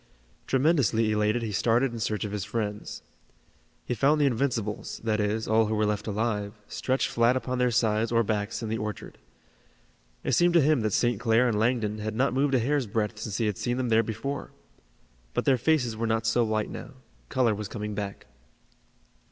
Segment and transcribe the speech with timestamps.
[0.47, 3.03] Tremendously elated he started in search of his friends.
[3.85, 7.69] He found the Invincibles, that is, all who were left alive, stretched flat upon their
[7.69, 9.19] sides or backs in the orchard.
[10.23, 11.19] It seemed to him that St.
[11.19, 14.01] Clair and Langdon had not moved a hair's breadth since he had seen them there
[14.01, 14.49] before.
[15.35, 16.93] But their faces were not so white now.
[17.29, 18.25] Color was coming back.